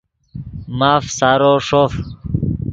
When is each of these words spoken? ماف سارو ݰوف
ماف 0.77 1.03
سارو 1.17 1.53
ݰوف 1.67 1.93